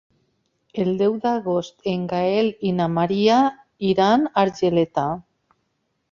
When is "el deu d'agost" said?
0.83-1.83